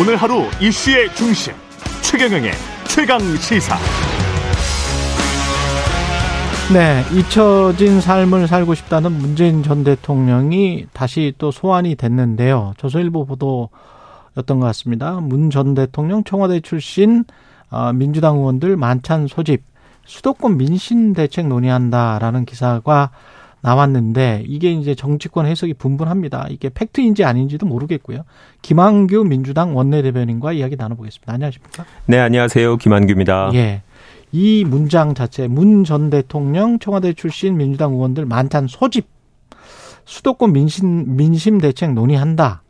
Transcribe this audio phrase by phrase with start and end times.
[0.00, 1.52] 오늘 하루 이슈의 중심
[2.00, 2.52] 최경영의
[2.88, 3.76] 최강 시사.
[6.72, 12.72] 네, 잊혀진 삶을 살고 싶다는 문재인 전 대통령이 다시 또 소환이 됐는데요.
[12.78, 15.20] 조선일보 보도였던 것 같습니다.
[15.20, 17.24] 문 전 대통령 청와대 출신
[17.70, 19.62] 어, 민주당 의원들 만찬 소집
[20.06, 23.10] 수도권 민심 대책 논의한다라는 기사가
[23.62, 26.46] 나왔는데 이게 이제 정치권 해석이 분분합니다.
[26.50, 28.22] 이게 팩트인지 아닌지도 모르겠고요.
[28.62, 31.32] 김한규 민주당 원내대변인과 이야기 나눠보겠습니다.
[31.32, 31.84] 안녕하십니까?
[32.06, 32.76] 네, 안녕하세요.
[32.78, 33.50] 김한규입니다.
[33.54, 33.82] 예.
[34.32, 39.06] 이 문장 자체 문 전 대통령 청와대 출신 민주당 의원들 만찬 소집
[40.04, 42.62] 수도권 민심 민심 대책 논의한다.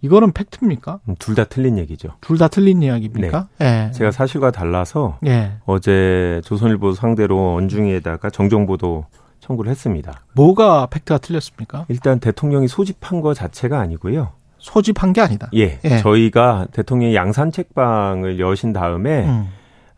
[0.00, 0.98] 이거는 팩트입니까?
[1.08, 2.14] 음, 둘다 틀린 얘기죠.
[2.20, 3.48] 둘 다 틀린 이야기입니까?
[3.58, 3.86] 네.
[3.88, 3.92] 예.
[3.92, 5.52] 제가 사실과 달라서 예.
[5.64, 9.06] 어제 조선일보 상대로 언중위에다가 정정보도
[9.52, 10.12] 청구를 했습니다.
[10.34, 11.84] 뭐가 팩트가 틀렸습니까?
[11.88, 14.30] 일단 대통령이 소집한 거 자체가 아니고요.
[14.58, 15.48] 소집한 게 아니다.
[15.54, 15.78] 예.
[15.84, 15.98] 예.
[15.98, 19.48] 저희가 대통령이 양산 책방을 여신 다음에 음.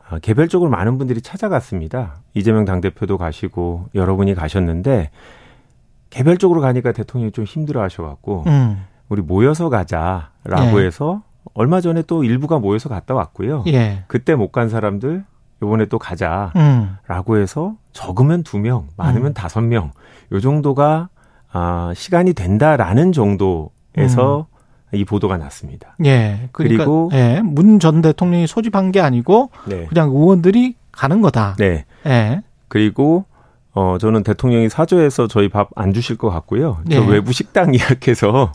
[0.08, 2.16] 아, 개별적으로 많은 분들이 찾아갔습니다.
[2.34, 5.10] 이재명 당대표도 가시고 여러분이 가셨는데
[6.10, 8.84] 개별적으로 가니까 대통령이 좀 힘들어 하셔갖고 음.
[9.08, 10.86] 우리 모여서 가자라고 예.
[10.86, 13.64] 해서 얼마 전에 또 일부가 모여서 갔다 왔고요.
[13.66, 14.04] 예.
[14.06, 15.24] 그때 못 간 사람들
[15.64, 16.52] 요번에 또 가자라고
[17.34, 17.40] 음.
[17.40, 19.34] 해서 적으면 두 명, 많으면 음.
[19.34, 19.90] 다섯 명,
[20.32, 21.08] 요 정도가
[21.52, 24.46] 아, 시간이 된다라는 정도에서
[24.92, 24.96] 음.
[24.96, 25.96] 이 보도가 났습니다.
[26.04, 26.48] 예.
[26.52, 29.86] 그러니까, 그리고 예, 문 전 대통령이 소집한 게 아니고 네.
[29.86, 31.56] 그냥 의원들이 가는 거다.
[31.58, 31.84] 네.
[32.06, 32.42] 예.
[32.68, 33.24] 그리고
[33.72, 36.78] 어 저는 대통령이 사저에서 저희 밥 안 주실 것 같고요.
[36.90, 37.06] 저 예.
[37.08, 38.52] 외부 식당 예약해서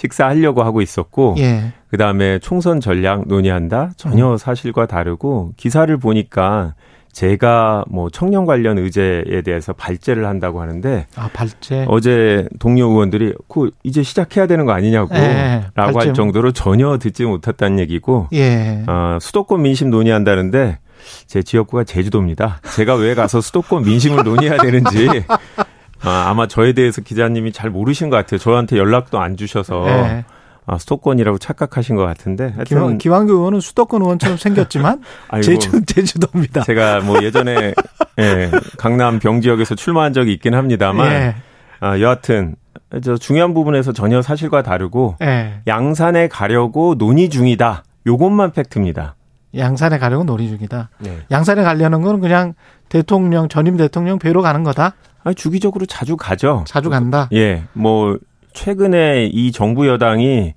[0.00, 1.72] 식사하려고 하고 있었고 예.
[1.90, 4.36] 그다음에 총선 전략 논의한다 전혀 음.
[4.38, 6.74] 사실과 다르고 기사를 보니까
[7.12, 13.70] 제가 뭐 청년 관련 의제에 대해서 발제를 한다고 하는데 아 발제 어제 동료 의원들이 그
[13.82, 16.00] 이제 시작해야 되는 거 아니냐고 예, 라고.
[16.00, 18.84] 할 정도로 전혀 듣지 못했다는 얘기고 예.
[18.86, 20.78] 어, 수도권 민심 논의한다는데
[21.26, 22.60] 제 지역구가 제주도입니다.
[22.76, 25.24] 제가 왜 가서 수도권 민심을 논의해야 되는지
[26.02, 28.38] 아, 아마 저에 대해서 기자님이 잘 모르신 것 같아요.
[28.38, 29.84] 저한테 연락도 안 주셔서.
[29.84, 30.24] 네.
[30.66, 32.52] 아, 수도권이라고 착각하신 것 같은데.
[32.54, 35.02] 하여튼 기왕, 교 의원은 수도권 의원처럼 생겼지만
[35.42, 36.62] 제주 제주도입니다.
[36.62, 37.74] 제가 뭐 예전에
[38.20, 41.34] 예, 강남 병 지역에서 출마한 적이 있긴 합니다만 예.
[41.80, 42.54] 아, 여하튼
[43.02, 45.62] 저 중요한 부분에서 전혀 사실과 다르고 예.
[45.66, 47.82] 양산에 가려고 논의 중이다.
[48.06, 49.16] 요것만 팩트입니다.
[49.56, 50.90] 양산에 가려고 논의 중이다.
[50.98, 51.18] 네.
[51.30, 52.54] 양산에 가려는 건 그냥
[52.90, 54.94] 대통령 전임 대통령 뵈러 가는 거다.
[55.24, 56.64] 아, 주기적으로 자주 가죠.
[56.66, 57.28] 자주 간다.
[57.32, 58.18] 예, 뭐
[58.52, 60.54] 최근에 이 정부 여당이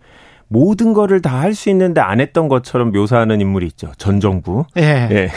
[0.48, 3.92] 모든 거를 다 할 수 있는데 안 했던 것처럼 묘사하는 인물이 있죠.
[3.98, 4.66] 전 정부.
[4.78, 4.82] 예.
[5.12, 5.30] 예.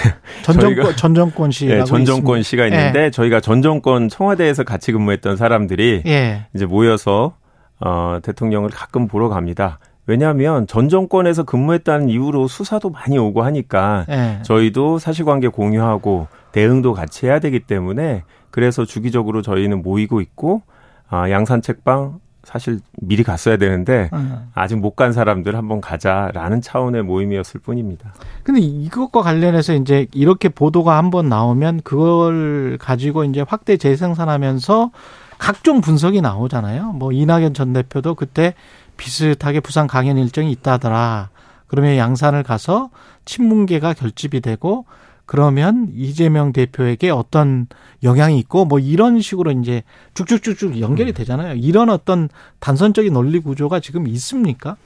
[0.42, 1.68] 전 정권 전 정권 씨.
[1.68, 3.10] 예, 전 정권 씨가 있는데 예.
[3.10, 6.46] 저희가 전 정권 청와대에서 같이 근무했던 사람들이 예.
[6.54, 7.34] 이제 모여서
[7.80, 9.78] 어 대통령을 가끔 보러 갑니다.
[10.06, 14.38] 왜냐하면 전 정권에서 근무했다는 이유로 수사도 많이 오고 하니까 예.
[14.42, 20.62] 저희도 사실관계 공유하고 대응도 같이 해야 되기 때문에 그래서 주기적으로 저희는 모이고 있고
[21.08, 24.48] 아, 양산 책방 사실 미리 갔어야 되는데 음.
[24.54, 28.14] 아직 못 간 사람들 한번 가자라는 차원의 모임이었을 뿐입니다.
[28.44, 34.92] 근데 이것과 관련해서 이제 이렇게 보도가 한번 나오면 그걸 가지고 이제 확대 재생산하면서
[35.38, 36.92] 각종 분석이 나오잖아요.
[36.92, 38.54] 뭐 이낙연 전 대표도 그때
[38.96, 41.30] 비슷하게 부산 강연 일정이 있다더라.
[41.66, 42.90] 그러면 양산을 가서
[43.24, 44.84] 친문계가 결집이 되고
[45.26, 47.66] 그러면 이재명 대표에게 어떤
[48.04, 49.82] 영향이 있고 뭐 이런 식으로 이제
[50.14, 51.14] 쭉쭉쭉쭉 연결이 음.
[51.14, 51.56] 되잖아요.
[51.56, 52.28] 이런 어떤
[52.60, 54.76] 단선적인 논리 구조가 지금 있습니까?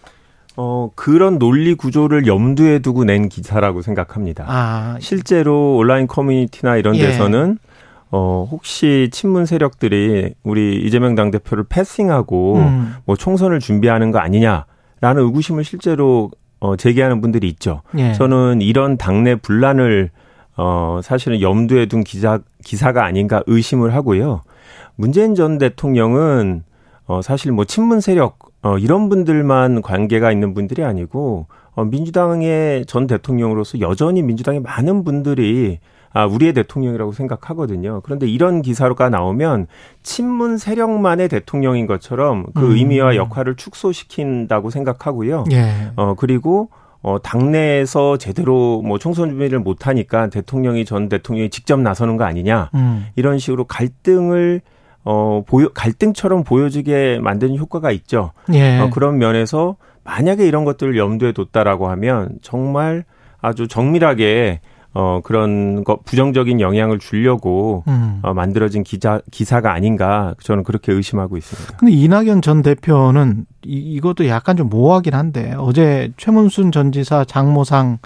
[0.56, 4.44] 어, 그런 논리 구조를 염두에 두고 낸 기사라고 생각합니다.
[4.48, 7.06] 아, 실제로 온라인 커뮤니티나 이런 예.
[7.06, 7.69] 데서는 예.
[8.10, 12.94] 어, 혹시 친문 세력들이 우리 이재명 당대표를 패싱하고 음.
[13.04, 14.65] 뭐 총선을 준비하는 거 아니냐라는
[15.00, 17.82] 의구심을 실제로 어, 제기하는 분들이 있죠.
[17.97, 18.12] 예.
[18.12, 20.10] 저는 이런 당내 분란을
[20.56, 24.42] 어, 사실은 염두에 둔 기사, 기사가 아닌가 의심을 하고요.
[24.97, 26.65] 문재인 전 대통령은
[27.10, 33.09] 어, 사실 뭐 친문 세력, 어, 이런 분들만 관계가 있는 분들이 아니고, 어, 민주당의 전
[33.09, 35.80] 대통령으로서 여전히 민주당의 많은 분들이
[36.12, 38.01] 아, 우리의 대통령이라고 생각하거든요.
[38.03, 39.68] 그런데 이런 기사가 나오면
[40.03, 42.77] 친문 세력만의 대통령인 것처럼 그 음.
[42.77, 45.45] 의미와 역할을 축소시킨다고 생각하고요.
[45.53, 45.92] 예.
[45.97, 46.71] 어, 그리고
[47.03, 52.71] 어, 당내에서 제대로 뭐 총선 준비를 못하니까 대통령이 전 대통령이 직접 나서는 거 아니냐.
[52.74, 53.06] 음.
[53.16, 54.60] 이런 식으로 갈등을
[55.04, 58.33] 어, 보여, 갈등처럼 보여지게 만드는 효과가 있죠.
[58.53, 58.80] 예.
[58.80, 63.04] 어, 그런 면에서 만약에 이런 것들을 염두에 뒀다라고 하면 정말
[63.41, 64.60] 아주 정밀하게
[64.92, 68.19] 어, 그런 거, 부정적인 영향을 주려고, 음.
[68.22, 71.77] 어, 만들어진 기자, 기사가 아닌가, 저는 그렇게 의심하고 있습니다.
[71.77, 77.98] 근데 이낙연 전 대표는 이, 이것도 약간 좀 모호하긴 한데, 어제 최문순 전 지사 장모상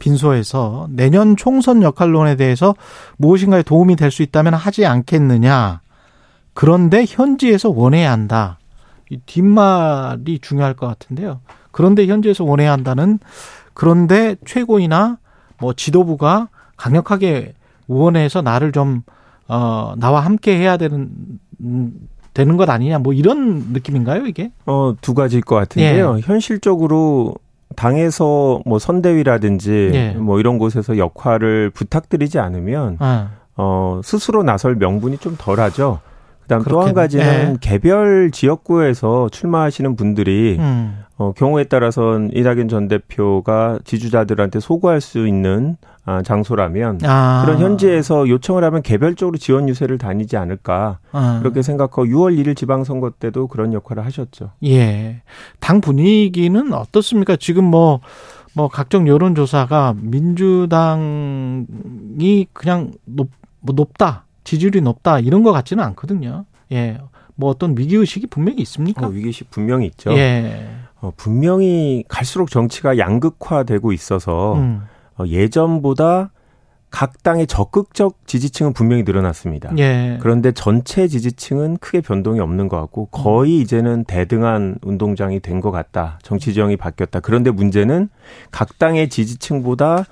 [0.00, 2.74] 빈소에서 내년 총선 역할론에 대해서
[3.18, 5.80] 무엇인가에 도움이 될 수 있다면 하지 않겠느냐.
[6.54, 8.58] 그런데 현지에서 원해야 한다.
[9.10, 11.40] 이 뒷말이 중요할 것 같은데요.
[11.70, 13.20] 그런데 현지에서 원해야 한다는
[13.74, 15.18] 그런데 최고이나
[15.62, 17.54] 뭐 지도부가 강력하게
[17.88, 19.02] 의원해서 나를 좀
[19.48, 21.08] 어, 나와 함께 해야 되는
[22.34, 24.50] 되는 것 아니냐 뭐 이런 느낌인가요 이게?
[24.66, 26.16] 어 두 가지일 것 같은데요.
[26.16, 26.20] 예.
[26.22, 27.34] 현실적으로
[27.76, 30.10] 당에서 뭐 선대위라든지 예.
[30.18, 33.28] 뭐 이런 곳에서 역할을 부탁드리지 않으면 아.
[33.56, 36.00] 어 스스로 나설 명분이 좀 덜하죠.
[36.42, 37.56] 그다음 또 한 가지는 네.
[37.60, 41.04] 개별 지역구에서 출마하시는 분들이 음.
[41.22, 47.42] 어, 경우에 따라서는 이낙연 전 대표가 지주자들한테 소구할 수 있는 아, 장소라면 아.
[47.44, 51.38] 그런 현지에서 요청을 하면 개별적으로 지원 유세를 다니지 않을까 아.
[51.40, 54.50] 그렇게 생각하고 6월 1일 지방선거 때도 그런 역할을 하셨죠.
[54.64, 55.22] 예,
[55.60, 57.36] 당 분위기는 어떻습니까?
[57.36, 58.00] 지금 뭐뭐
[58.54, 61.66] 뭐 각종 여론조사가 민주당이
[62.52, 63.28] 그냥 높,
[63.60, 64.24] 뭐 높다.
[64.42, 66.46] 지지율이 높다 이런 것 같지는 않거든요.
[66.72, 66.98] 예.
[67.36, 69.06] 뭐 어떤 위기 의식이 분명히 있습니까?
[69.06, 70.12] 어, 위기 의식 분명히 있죠.
[70.14, 70.81] 예.
[71.02, 74.82] 어, 분명히 갈수록 정치가 양극화되고 있어서 음.
[75.18, 76.30] 어, 예전보다
[76.90, 79.72] 각 당의 적극적 지지층은 분명히 늘어났습니다.
[79.78, 80.18] 예.
[80.20, 86.18] 그런데 전체 지지층은 크게 변동이 없는 것 같고 거의 이제는 대등한 운동장이 된 것 같다.
[86.22, 87.20] 정치 지형이 바뀌었다.
[87.20, 88.08] 그런데 문제는
[88.50, 90.04] 각 당의 지지층보다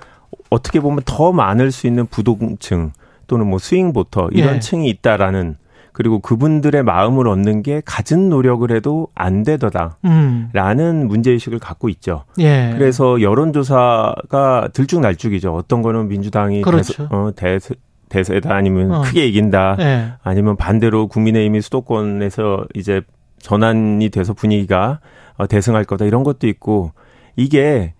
[0.49, 2.91] 어떻게 보면 더 많을 수 있는 부동층
[3.27, 4.59] 또는 뭐 스윙보터 이런 예.
[4.59, 5.57] 층이 있다라는
[5.93, 11.07] 그리고 그분들의 마음을 얻는 게 갖은 노력을 해도 안 되더라라는 음.
[11.07, 12.23] 문제의식을 갖고 있죠.
[12.39, 12.73] 예.
[12.77, 15.53] 그래서 여론조사가 들쭉날쭉이죠.
[15.53, 16.93] 어떤 거는 민주당이 그렇죠.
[16.93, 17.75] 대세, 어, 대세,
[18.09, 19.01] 대세다 아니면 어.
[19.01, 20.13] 크게 이긴다 예.
[20.21, 23.01] 아니면 반대로 국민의힘이 수도권에서 이제
[23.39, 24.99] 전환이 돼서 분위기가
[25.37, 26.91] 어, 대승할 거다 이런 것도 있고
[27.35, 27.93] 이게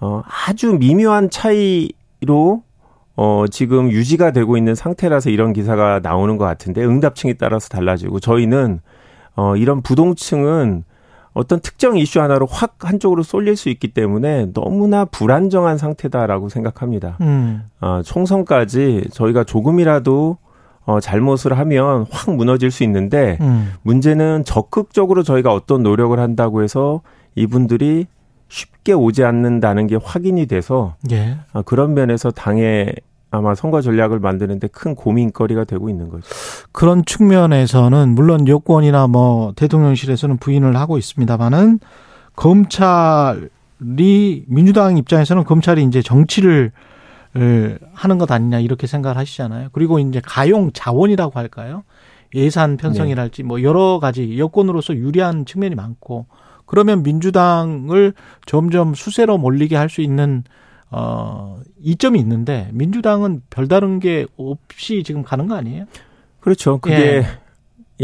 [0.00, 2.62] 어, 아주 미묘한 차이로
[3.16, 8.80] 어, 지금 유지가 되고 있는 상태라서 이런 기사가 나오는 것 같은데 응답층에 따라서 달라지고 저희는
[9.36, 10.84] 어, 이런 부동층은
[11.32, 17.18] 어떤 특정 이슈 하나로 확 한쪽으로 쏠릴 수 있기 때문에 너무나 불안정한 상태다라고 생각합니다.
[17.20, 17.64] 음.
[17.80, 20.38] 어, 총선까지 저희가 조금이라도
[20.86, 23.72] 어, 잘못을 하면 확 무너질 수 있는데 음.
[23.82, 27.00] 문제는 적극적으로 저희가 어떤 노력을 한다고 해서
[27.34, 28.06] 이분들이
[28.54, 31.38] 쉽게 오지 않는다는 게 확인이 돼서 예.
[31.52, 32.94] 아, 그런 면에서 당의
[33.32, 36.24] 아마 선거 전략을 만드는데 큰 고민거리가 되고 있는 거죠.
[36.70, 41.80] 그런 측면에서는 물론 여권이나 뭐 대통령실에서는 부인을 하고 있습니다만은
[42.36, 43.48] 검찰이
[44.46, 46.70] 민주당 입장에서는 검찰이 이제 정치를
[47.92, 49.70] 하는 것 아니냐 이렇게 생각을 하시잖아요.
[49.72, 51.82] 그리고 이제 가용 자원이라고 할까요?
[52.36, 53.48] 예산 편성이랄지 네.
[53.48, 56.26] 뭐 여러 가지 여권으로서 유리한 측면이 많고
[56.66, 58.14] 그러면 민주당을
[58.46, 60.44] 점점 수세로 몰리게 할 수 있는
[60.90, 65.84] 어 이점이 있는데 민주당은 별다른 게 없이 지금 가는 거 아니에요?
[66.40, 66.78] 그렇죠.
[66.78, 67.24] 그게 예.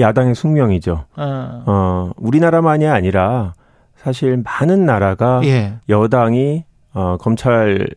[0.01, 1.05] 야당의 숙명이죠.
[1.17, 1.65] 어.
[1.67, 3.55] 어 우리나라만이 아니라
[3.97, 5.75] 사실 많은 나라가 예.
[5.89, 6.65] 여당이
[6.95, 7.89] 어 검찰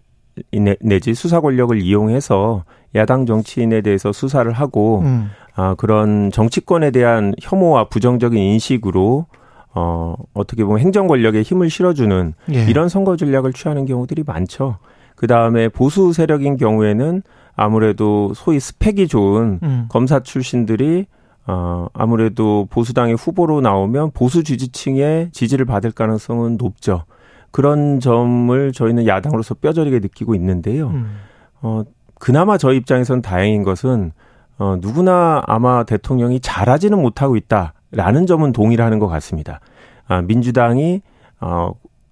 [0.51, 2.63] 내지 수사 권력을 이용해서
[2.95, 5.29] 야당 정치인에 대해서 수사를 하고 음.
[5.55, 9.27] 아 그런 정치권에 대한 혐오와 부정적인 인식으로
[9.75, 12.65] 어, 어떻게 보면 행정 권력에 힘을 실어주는 예.
[12.65, 14.77] 이런 선거 전략을 취하는 경우들이 많죠.
[15.15, 17.23] 그 다음에 보수 세력인 경우에는
[17.55, 19.85] 아무래도 소위 스펙이 좋은 음.
[19.89, 21.05] 검사 출신들이
[21.45, 27.03] 어, 아무래도 보수당의 후보로 나오면 보수 지지층의 지지를 받을 가능성은 높죠.
[27.51, 30.87] 그런 점을 저희는 야당으로서 뼈저리게 느끼고 있는데요.
[30.87, 31.17] 음.
[31.61, 31.83] 어,
[32.19, 34.11] 그나마 저희 입장에선 다행인 것은
[34.57, 37.73] 어, 누구나 아마 대통령이 잘하지는 못하고 있다.
[37.93, 39.59] 라는 점은 동의를 하는 것 같습니다.
[40.07, 41.01] 아, 민주당이
[41.39, 41.71] 어,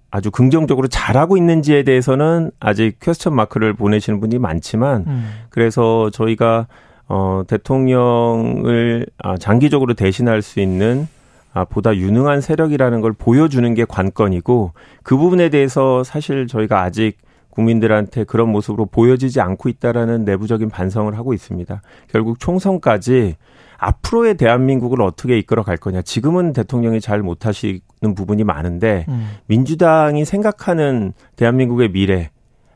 [0.09, 5.31] 아주 긍정적으로 잘하고 있는지에 대해서는 아직 퀘스천 마크를 보내시는 분이 많지만 음.
[5.49, 6.67] 그래서 저희가
[7.07, 11.07] 어, 대통령을 아, 장기적으로 대신할 수 있는
[11.53, 14.71] 아, 보다 유능한 세력이라는 걸 보여주는 게 관건이고
[15.03, 17.17] 그 부분에 대해서 사실 저희가 아직
[17.49, 21.81] 국민들한테 그런 모습으로 보여지지 않고 있다라는 내부적인 반성을 하고 있습니다.
[22.09, 23.35] 결국 총선까지
[23.81, 26.03] 앞으로의 대한민국을 어떻게 이끌어 갈 거냐.
[26.03, 27.81] 지금은 대통령이 잘 못하시는
[28.15, 29.31] 부분이 많은데 음.
[29.47, 32.29] 민주당이 생각하는 대한민국의 미래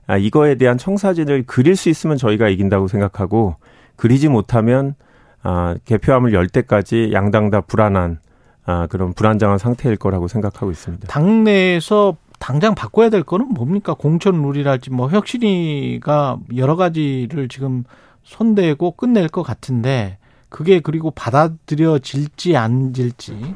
[0.07, 3.55] 아, 이거에 대한 청사진을 그릴 수 있으면 저희가 이긴다고 생각하고
[3.95, 4.95] 그리지 못하면
[5.43, 8.19] 아, 개표함을 열 때까지 양당 다 불안한
[8.65, 11.07] 아, 그런 불안정한 상태일 거라고 생각하고 있습니다.
[11.07, 13.93] 당내에서 당장 바꿔야 될 거는 뭡니까?
[13.93, 17.83] 공천 룰이랄지 뭐 혁신이가 여러 가지를 지금
[18.23, 20.17] 손대고 끝낼 것 같은데
[20.55, 23.55] 그게 그리고 받아들여질지 안 질지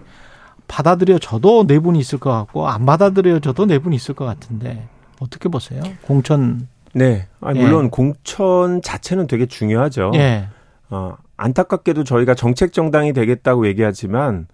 [0.67, 4.89] 받아들여져도 내분이 네 있을 것 같고 안 받아들여져도 내분이 네 있을 것 같은데
[5.21, 5.81] 어떻게 보세요?
[6.01, 7.27] 공천 네.
[7.39, 7.63] 아니, 예.
[7.63, 10.11] 물론 공천 자체는 되게 중요하죠.
[10.15, 10.49] 예.
[10.89, 14.47] 어, 안타깝게도 저희가 정책 정당이 되겠다고 얘기하지만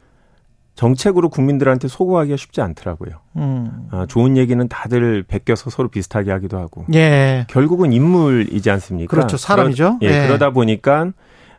[0.75, 3.21] 정책으로 국민들한테 소구하기가 쉽지 않더라고요.
[3.37, 3.87] 음.
[3.89, 6.85] 아, 좋은 얘기는 다들 베껴서 서로 비슷하게 하기도 하고.
[6.93, 7.47] 예.
[7.49, 9.09] 결국은 인물이지 않습니까?
[9.09, 9.35] 그렇죠.
[9.35, 9.97] 사람이죠.
[9.97, 10.27] 그러, 예, 예.
[10.27, 11.11] 그러다 보니까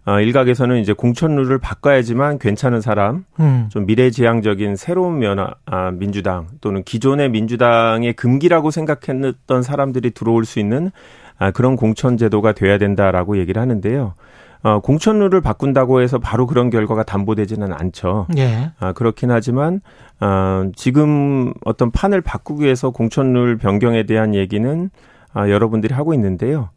[0.06, 3.66] 어, 일각에서는 이제 공천룰을 바꿔야지만 괜찮은 사람, 음.
[3.70, 10.92] 좀 미래지향적인 새로운 면화 아, 민주당 또는 기존의 민주당의 금기라고 생각했던 사람들이 들어올 수 있는
[11.38, 14.14] 아, 그런 공천 제도가 돼야 된다라고 얘기를 하는데요.
[14.62, 18.26] 어, 공천룰을 바꾼다고 해서 바로 그런 결과가 담보되지는 않죠.
[18.36, 18.70] 예.
[18.78, 19.80] 아, 그렇긴 하지만
[20.20, 24.90] 어, 지금 어떤 판을 바꾸기 위해서 공천룰 변경에 대한 얘기는
[25.36, 26.70] 아, 여러분들이 하고 있는데요.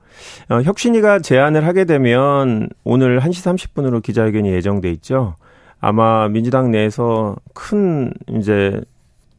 [0.49, 5.35] 어, 혁신이가 제안을 하게 되면 오늘 1시 30분으로 기자회견이 예정돼 있죠.
[5.79, 8.81] 아마 민주당 내에서 큰 이제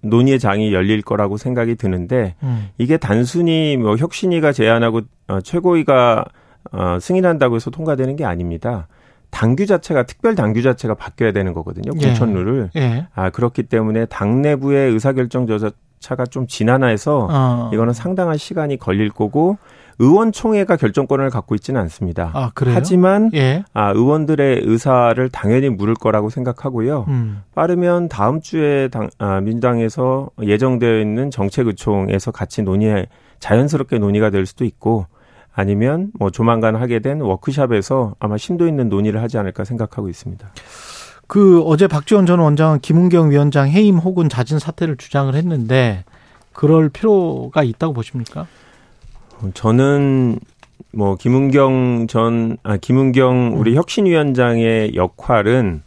[0.00, 2.68] 논의의 장이 열릴 거라고 생각이 드는데 음.
[2.78, 6.24] 이게 단순히 뭐 혁신이가 제안하고 어, 최고위가
[6.72, 8.88] 어, 승인한다고 해서 통과되는 게 아닙니다.
[9.28, 11.92] 당규 자체가 특별 당규 자체가 바뀌어야 되는 거거든요.
[12.00, 12.06] 예.
[12.06, 12.70] 공천룰을.
[12.76, 13.06] 예.
[13.14, 15.46] 아 그렇기 때문에 당 내부의 의사결정
[16.00, 17.70] 절차가 좀 지난해서 어.
[17.72, 19.58] 이거는 상당한 시간이 걸릴 거고
[19.98, 22.30] 의원총회가 결정권을 갖고 있지는 않습니다.
[22.34, 22.74] 아, 그래요?
[22.74, 23.62] 하지만 예.
[23.74, 27.04] 아, 의원들의 의사를 당연히 물을 거라고 생각하고요.
[27.08, 27.42] 음.
[27.54, 33.06] 빠르면 다음 주에 당, 아, 민주당에서 예정되어 있는 정책의총에서 같이 논의해
[33.40, 35.06] 자연스럽게 논의가 될 수도 있고
[35.52, 40.50] 아니면 뭐 조만간 하게 된 워크샵에서 아마 심도 있는 논의를 하지 않을까 생각하고 있습니다.
[41.30, 46.02] 그 어제 박지원 전 원장은 김은경 위원장 해임 혹은 자진 사퇴를 주장을 했는데
[46.52, 48.48] 그럴 필요가 있다고 보십니까?
[49.54, 50.40] 저는
[50.92, 53.76] 뭐 김은경 전 아 김은경 우리 음.
[53.76, 55.82] 혁신위원장의 역할은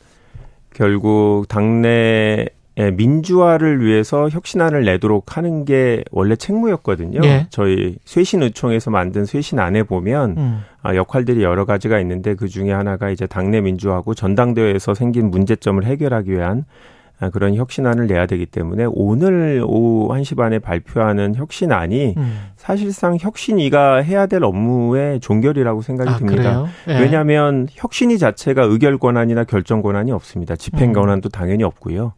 [0.74, 7.22] 결국 당내 민주화를 위해서 혁신안을 내도록 하는 게 원래 책무였거든요.
[7.24, 7.48] 예.
[7.50, 10.62] 저희 쇄신의총에서 만든 쇄신안에 보면 음.
[10.82, 16.32] 아, 역할들이 여러 가지가 있는데 그 중에 하나가 이제 당내 민주화고 전당대회에서 생긴 문제점을 해결하기
[16.32, 16.66] 위한
[17.20, 22.40] 아, 그런 혁신안을 내야 되기 때문에 오늘 오후 1시 반에 발표하는 혁신안이 음.
[22.58, 26.66] 사실상 혁신이가 해야 될 업무의 종결이라고 생각이 아, 듭니다.
[26.88, 27.00] 네.
[27.00, 30.56] 왜냐하면 혁신이 자체가 의결 권한이나 결정 권한이 없습니다.
[30.56, 30.94] 집행 음.
[30.94, 31.32] 권한도 음.
[31.32, 32.14] 당연히 없고요.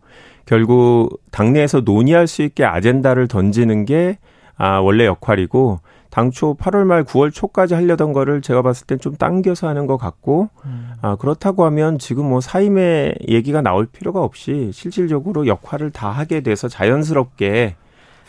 [0.46, 4.18] 결국 당내에서 논의할 수 있게 아젠다를 던지는 게
[4.58, 9.68] 아, 원래 역할이고 당초 8월 말 9월 초까지 하려던 거를 제가 봤을 땐 좀 당겨서
[9.68, 10.94] 하는 것 같고 음.
[11.02, 16.70] 아 그렇다고 하면 지금 뭐 사임의 얘기가 나올 필요가 없이 실질적으로 역할을 다 하게 돼서
[16.70, 17.75] 자연스럽게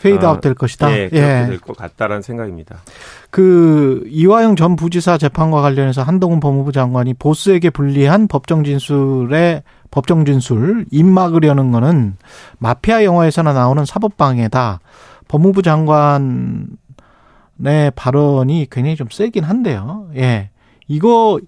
[0.01, 0.91] 페이드아웃 될 것이다.
[0.91, 1.45] 예, 그렇게 예.
[1.47, 2.77] 될것 같다라는 생각입니다.
[3.29, 10.85] 그 이화영 전 부지사 재판과 관련해서 한동훈 법무부 장관이 보스에게 불리한 법정 진술에 법정 진술
[10.91, 12.17] 입 막으려는 거는
[12.59, 14.79] 마피아 영화에서나 나오는 사법 방해다.
[15.27, 16.67] 법무부 장관
[17.57, 20.09] 네, 발언이 굉장히 좀 세긴 한데요.
[20.15, 20.51] 예.
[20.87, 21.39] 이거,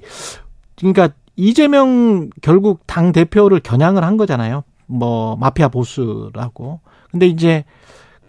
[0.78, 4.64] 그러니까 이재명 결국 당 대표를 겨냥을 한 거잖아요.
[4.88, 6.82] 뭐, 마피아 보스라고.
[7.12, 7.64] 근데 이제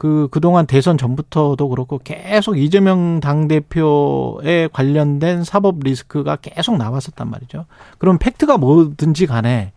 [0.01, 7.67] 그, 그동안 대선 전부터도 그렇고 계속 이재명 당대표에 관련된 사법 리스크가 계속 나왔었단 말이죠.
[7.99, 9.73] 그럼 팩트가 뭐든지 간에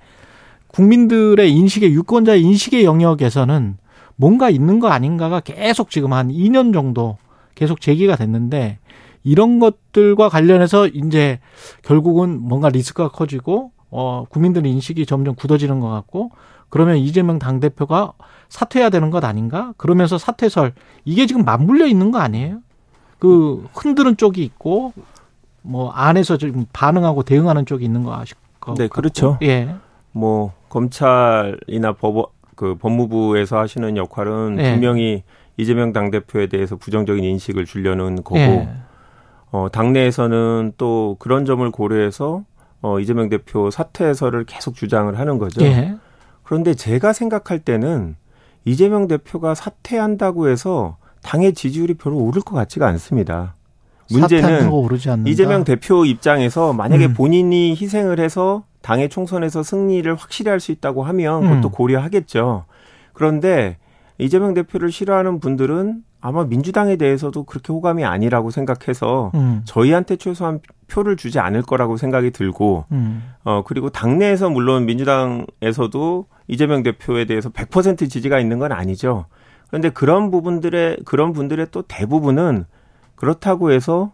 [0.67, 3.75] 국민들의 인식의, 유권자의 인식의 영역에서는
[4.15, 7.17] 뭔가 있는 거 아닌가가 계속 지금 한 2년 정도
[7.53, 8.79] 계속 제기가 됐는데
[9.25, 11.41] 이런 것들과 관련해서 이제
[11.81, 16.31] 결국은 뭔가 리스크가 커지고 어 국민들 인식이 점점 굳어지는 것 같고
[16.69, 18.13] 그러면 이재명 당 대표가
[18.53, 19.73] 사퇴해야 되는 것 아닌가?
[19.77, 20.73] 그러면서 사퇴설
[21.05, 22.59] 이게 지금 맞물려 있는 거 아니에요?
[23.17, 24.93] 그 흔드는 쪽이 있고
[25.63, 29.39] 뭐 안에서 지금 반응하고 대응하는 쪽이 있는 거 아실 거 네, 그렇죠.
[29.41, 29.73] 예.
[30.11, 34.73] 뭐 검찰이나 법그 법무부에서 하시는 역할은 예.
[34.73, 35.23] 분명히
[35.57, 38.69] 이재명 당 대표에 대해서 부정적인 인식을 주려는 거고 예.
[39.49, 42.43] 어, 당내에서는 또 그런 점을 고려해서
[42.83, 45.65] 어, 이재명 대표 사퇴서를 계속 주장을 하는 거죠.
[45.65, 45.95] 예.
[46.43, 48.15] 그런데 제가 생각할 때는
[48.65, 53.55] 이재명 대표가 사퇴한다고 해서 당의 지지율이 별로 오를 것 같지가 않습니다.
[54.11, 54.69] 문제는
[55.25, 57.13] 이재명 대표 입장에서 만약에 음.
[57.13, 61.71] 본인이 희생을 해서 당의 총선에서 승리를 확실히 할 수 있다고 하면 그것도 음.
[61.71, 62.65] 고려하겠죠.
[63.13, 63.77] 그런데
[64.23, 69.61] 이재명 대표를 싫어하는 분들은 아마 민주당에 대해서도 그렇게 호감이 아니라고 생각해서 음.
[69.65, 73.23] 저희한테 최소한 표를 주지 않을 거라고 생각이 들고 음.
[73.43, 79.25] 어 그리고 당내에서 물론 민주당에서도 이재명 대표에 대해서 100% 지지가 있는 건 아니죠.
[79.67, 82.65] 그런데 그런 부분들의 그런 분들의 또 대부분은
[83.15, 84.13] 그렇다고 해서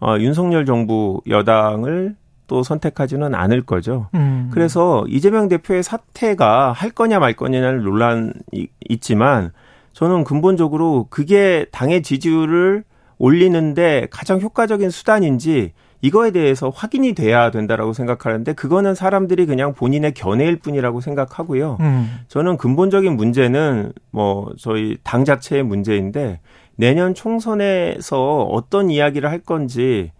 [0.00, 4.08] 어, 윤석열 정부 여당을 또 선택하지는 않을 거죠.
[4.14, 4.50] 음.
[4.52, 8.32] 그래서 이재명 대표의 사퇴가 할 거냐 말 거냐는 논란이
[8.88, 9.52] 있지만
[9.92, 12.84] 저는 근본적으로 그게 당의 지지율을
[13.18, 15.72] 올리는데 가장 효과적인 수단인지
[16.04, 21.78] 이거에 대해서 확인이 돼야 된다라고 생각하는데 그거는 사람들이 그냥 본인의 견해일 뿐이라고 생각하고요.
[21.80, 22.18] 음.
[22.28, 26.40] 저는 근본적인 문제는 뭐 저희 당 자체의 문제인데
[26.76, 30.12] 내년 총선에서 어떤 이야기를 할 건지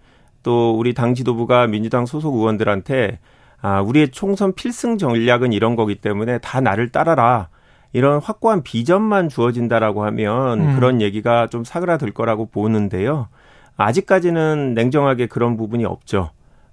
[0.44, 3.18] 또 우리 당 지도부가 민주당 소속 의원들한테
[3.60, 7.48] 아, 우리의 총선 필승 전략은 이런 거기 때문에 다 나를 따라라.
[7.94, 10.74] 이런 확고한 비전만 주어진다라고 하면 음.
[10.74, 13.28] 그런 얘기가 좀 사그라들 거라고 보는데요.
[13.76, 16.30] 아직까지는 냉정하게 그런 부분이 없죠.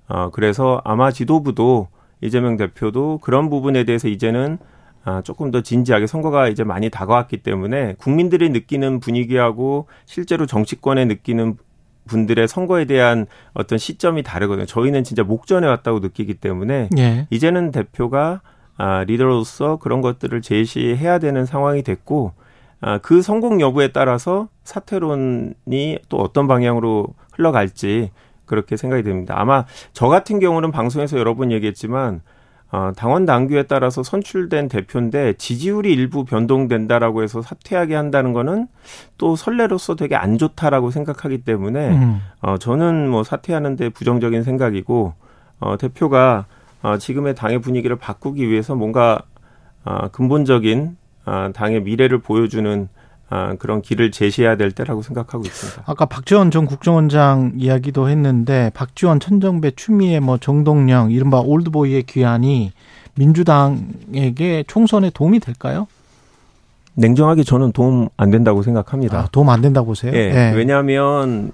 [0.07, 1.87] 어, 그래서 아마 지도부도
[2.21, 4.57] 이재명 대표도 그런 부분에 대해서 이제는
[5.03, 11.55] 아, 조금 더 진지하게 선거가 이제 많이 다가왔기 때문에 국민들이 느끼는 분위기하고 실제로 정치권에 느끼는
[12.05, 14.65] 분들의 선거에 대한 어떤 시점이 다르거든요.
[14.65, 17.27] 저희는 진짜 목전에 왔다고 느끼기 때문에 예.
[17.29, 18.41] 이제는 대표가
[18.77, 22.33] 아, 리더로서 그런 것들을 제시해야 되는 상황이 됐고
[22.79, 28.11] 아, 그 성공 여부에 따라서 사퇴론이 또 어떤 방향으로 흘러갈지
[28.45, 29.35] 그렇게 생각이 됩니다.
[29.37, 32.21] 아마 저 같은 경우는 방송에서 여러 번 얘기했지만
[32.71, 38.67] 어, 당원 당규에 따라서 선출된 대표인데 지지율이 일부 변동된다라고 해서 사퇴하게 한다는 거는
[39.17, 42.21] 또 선례로서 되게 안 좋다라고 생각하기 때문에 음.
[42.41, 45.13] 어, 저는 뭐 사퇴하는데 부정적인 생각이고
[45.59, 46.45] 어, 대표가
[46.81, 49.21] 어, 지금의 당의 분위기를 바꾸기 위해서 뭔가
[49.83, 53.00] 어, 근본적인 아, 당의 미래를 보여주는 아,
[53.59, 55.83] 그런 길을 제시해야 될 때라고 생각하고 있습니다.
[55.85, 62.73] 아까 박지원 전 국정원장 이야기도 했는데 박지원, 천정배, 추미애, 뭐 정동영 이른바 올드보이의 귀환이
[63.15, 65.87] 민주당에게 총선에 도움이 될까요?
[66.95, 69.19] 냉정하게 저는 도움 안 된다고 생각합니다.
[69.19, 70.11] 아, 도움 안 된다고 보세요?
[70.13, 70.31] 예.
[70.31, 70.53] 네.
[70.53, 71.51] 왜냐하면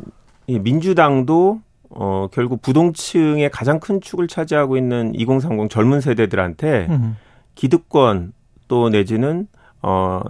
[0.48, 7.18] 민주당도 어, 결국 부동층의 가장 큰 축을 차지하고 있는 2030 젊은 세대들한테 음.
[7.56, 8.34] 기득권
[8.68, 9.48] 또 내지는
[9.82, 10.22] 어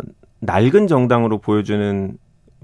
[0.47, 2.17] 낡은 정당으로 보여주는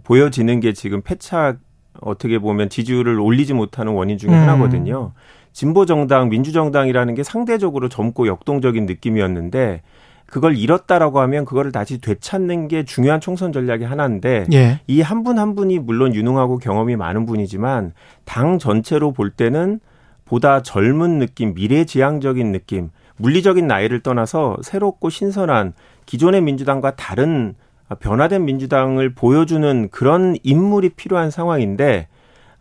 [0.03, 1.59] 보여지는 게 지금 패착
[2.01, 4.35] 어떻게 보면 지지율을 올리지 못하는 원인 중에 음.
[4.35, 5.11] 하나거든요.
[5.51, 9.81] 진보 정당, 민주 정당이라는 게 상대적으로 젊고 역동적인 느낌이었는데
[10.25, 14.79] 그걸 잃었다라고 하면 그거를 다시 되찾는 게 중요한 총선 전략의 하나인데 예.
[14.87, 17.91] 이한 분한 한 분이 물론 유능하고 경험이 많은 분이지만
[18.23, 19.79] 당 전체로 볼 때는
[20.25, 25.73] 보다 젊은 느낌, 미래지향적인 느낌, 물리적인 나이를 떠나서 새롭고 신선한
[26.07, 27.53] 기존의 민주당과 다른
[27.99, 32.07] 변화된 민주당을 보여주는 그런 인물이 필요한 상황인데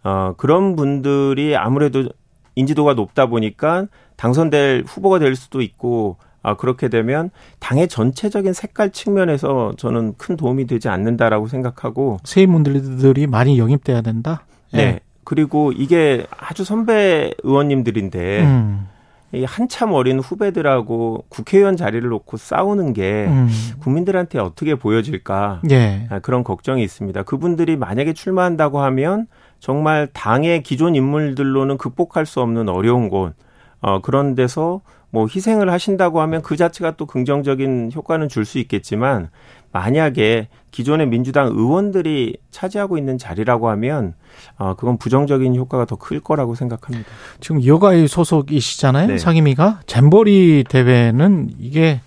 [0.05, 2.09] 어 그런 분들이 아무래도
[2.55, 9.75] 인지도가 높다 보니까 당선될 후보가 될 수도 있고 아 그렇게 되면 당의 전체적인 색깔 측면에서
[9.77, 14.45] 저는 큰 도움이 되지 않는다라고 생각하고 세임분들이 많이 영입돼야 된다.
[14.73, 14.85] 네.
[14.85, 15.01] 네.
[15.25, 18.89] 그리고 이게 아주 선배 의원님들인데 음.
[19.35, 23.49] 이 한참 어린 후배들하고 국회의원 자리를 놓고 싸우는 게 음.
[23.81, 26.07] 국민들한테 어떻게 보여질까 예.
[26.11, 27.23] 아, 그런 걱정이 있습니다.
[27.23, 29.27] 그분들이 만약에 출마한다고 하면
[29.59, 33.35] 정말 당의 기존 인물들로는 극복할 수 없는 어려운 곳
[33.81, 39.31] 어, 그런 데서 뭐 희생을 하신다고 하면 그 자체가 또 긍정적인 효과는 줄 수 있겠지만
[39.73, 44.15] 만약에 기존의 민주당 의원들이 차지하고 있는 자리라고 하면
[44.59, 47.09] 어 그건 부정적인 효과가 더 클 거라고 생각합니다.
[47.41, 49.07] 지금 여가의 소속이시잖아요.
[49.07, 49.19] 네.
[49.19, 52.01] 상임위가 잼버리 대회는 이게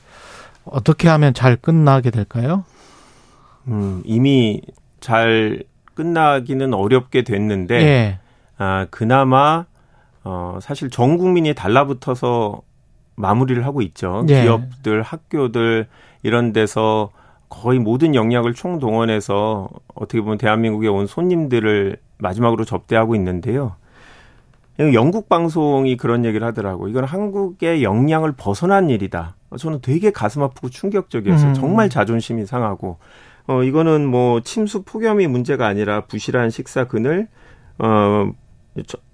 [0.66, 2.66] 어떻게 하면 잘 끝나게 될까요?
[3.68, 4.62] 음, 이미
[5.00, 8.20] 잘 끝나기는 어렵게 됐는데 예.
[8.58, 9.66] 아, 그나마
[10.24, 12.62] 어 사실 전 국민이 달라붙어서
[13.16, 14.26] 마무리를 하고 있죠.
[14.30, 14.42] 예.
[14.42, 15.88] 기업들, 학교들
[16.24, 17.12] 이런 데서
[17.50, 23.76] 거의 모든 역량을 총동원해서 어떻게 보면 대한민국에 온 손님들을 마지막으로 접대하고 있는데요.
[24.80, 26.88] 영국 방송이 그런 얘기를 하더라고.
[26.90, 29.36] 이건 한국의 역량을 벗어난 일이다.
[29.58, 31.50] 저는 되게 가슴 아프고 충격적이었어요.
[31.50, 31.54] 음.
[31.54, 32.98] 정말 자존심이 상하고.
[33.48, 37.28] 어, 이거는 뭐 침수 폭염이 문제가 아니라 부실한 식사 그늘,
[37.78, 38.32] 어,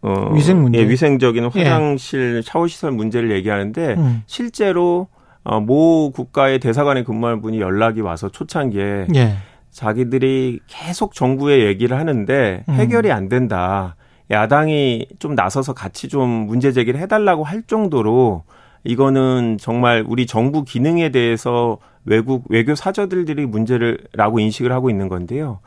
[0.02, 0.80] 어, 위생 문제.
[0.80, 1.64] 예, 위생적인 예.
[1.64, 2.42] 화장실, 예.
[2.42, 4.24] 샤워 시설 문제를 얘기하는데 음.
[4.26, 9.36] 실제로 어, 모 국가의 대사관에 근무하는 분이 연락이 와서 초창기에 예.
[9.72, 12.74] 자기들이 계속 정부에 얘기를 하는데 음.
[12.74, 13.96] 해결이 안 된다.
[14.30, 18.44] 야당이 좀 나서서 같이 좀 문제 제기를 해달라고 할 정도로
[18.84, 25.60] 이거는 정말 우리 정부 기능에 대해서 외국 외교 사저들이 문제를라고 인식을 하고 있는 건데요.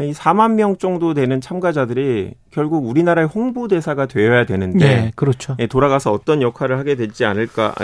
[0.00, 5.56] 이 4만 명 정도 되는 참가자들이 결국 우리나라의 홍보대사가 되어야 되는데 네, 그렇죠.
[5.58, 7.74] 예, 돌아가서 어떤 역할을 하게 되지 않을까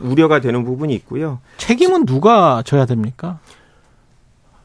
[0.00, 1.40] 우려가 되는 부분이 있고요.
[1.56, 3.38] 책임은 누가 져야 됩니까?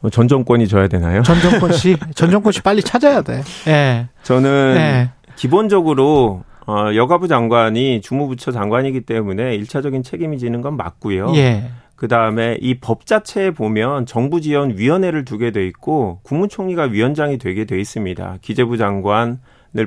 [0.02, 1.22] 어, 전 정권이 져야 되나요?
[1.22, 3.42] 전 정권 씨, 전 정권 씨 빨리 찾아야 돼.
[3.66, 4.08] 예.
[4.22, 5.10] 저는 예.
[5.36, 11.32] 기본적으로 어, 여가부 장관이 주무부처 장관이기 때문에 일차적인 책임이 지는 건 맞고요.
[11.36, 11.70] 예.
[12.00, 17.66] 그 다음에 이 법 자체에 보면 정부 지원 위원회를 두게 돼 있고 국무총리가 위원장이 되게
[17.66, 18.38] 돼 있습니다.
[18.40, 19.36] 기재부 장관을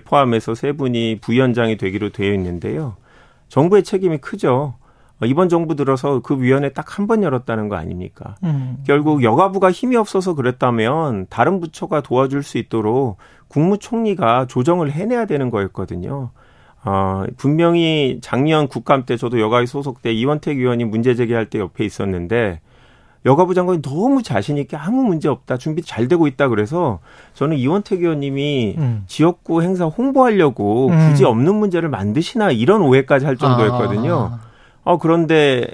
[0.05, 2.97] 포함해서 세 분이 부위원장이 되기로 되어 있는데요.
[3.49, 4.75] 정부의 책임이 크죠.
[5.25, 8.35] 이번 정부 들어서 그 위원회 딱 한 번 열었다는 거 아닙니까?
[8.43, 8.77] 음.
[8.85, 16.29] 결국 여가부가 힘이 없어서 그랬다면 다른 부처가 도와줄 수 있도록 국무총리가 조정을 해내야 되는 거였거든요.
[16.85, 21.85] 어, 분명히 작년 국감 때 저도 여가위 소속 때 이원택 의원이 문제 제기할 때 옆에
[21.85, 22.59] 있었는데
[23.25, 26.99] 여가부 장관이 너무 자신 있게 아무 문제 없다 준비 잘 되고 있다 그래서
[27.33, 29.03] 저는 이원택 의원님이 음.
[29.07, 31.09] 지역구 행사 홍보하려고 음.
[31.09, 34.31] 굳이 없는 문제를 만드시나 이런 오해까지 할 정도였거든요.
[34.33, 34.39] 아.
[34.83, 35.67] 어 그런데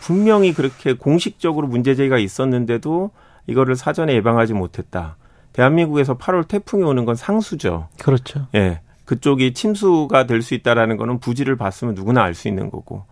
[0.00, 3.10] 분명히 그렇게 공식적으로 문제 제기가 있었는데도
[3.46, 5.16] 이거를 사전에 예방하지 못했다.
[5.52, 7.88] 대한민국에서 8월 태풍이 오는 건 상수죠.
[8.00, 8.46] 그렇죠.
[8.54, 8.80] 예.
[9.10, 13.02] 그쪽이 침수가 될 수 있다라는 거는 부지를 봤으면 누구나 알 수 있는 거고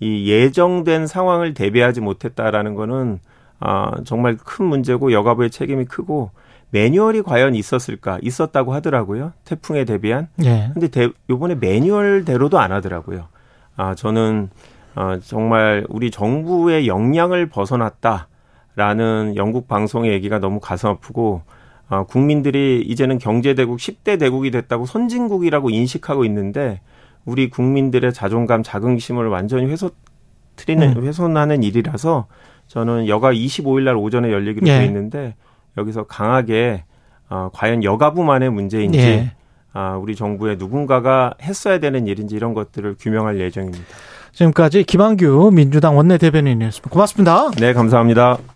[0.00, 3.20] 이 예정된 상황을 대비하지 못했다라는 거는
[3.58, 6.30] 아 정말 큰 문제고 여가부의 책임이 크고
[6.70, 8.18] 매뉴얼이 과연 있었을까?
[8.20, 9.32] 있었다고 하더라고요.
[9.46, 10.28] 태풍에 대비한.
[10.44, 10.68] 예.
[10.74, 13.28] 근데 대, 요번에 매뉴얼대로도 안 하더라고요.
[13.76, 14.50] 아 저는
[14.94, 21.40] 아 정말 우리 정부의 역량을 벗어났다라는 영국 방송의 얘기가 너무 가슴 아프고
[21.88, 26.80] 아, 국민들이 이제는 경제대국 10대 대국이 됐다고 선진국이라고 인식하고 있는데
[27.24, 31.04] 우리 국민들의 자존감, 자긍심을 완전히 훼손트리는 음.
[31.04, 32.26] 훼손하는 일이라서
[32.66, 34.78] 저는 여가 25일 날 오전에 열리기로 예.
[34.78, 35.34] 돼 있는데
[35.76, 36.84] 여기서 강하게
[37.28, 39.32] 어, 과연 여가부만의 문제인지 예.
[39.72, 43.84] 아, 우리 정부의 누군가가 했어야 되는 일인지 이런 것들을 규명할 예정입니다.
[44.32, 46.90] 지금까지 김한규 민주당 원내대변인이었습니다.
[46.90, 47.50] 고맙습니다.
[47.52, 48.38] 네, 감사합니다.